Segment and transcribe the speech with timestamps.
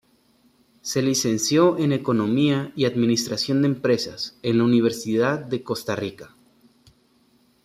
[0.81, 6.33] Se licenció en Economía y Administración de Empresas en la Universidad de Costa Rica.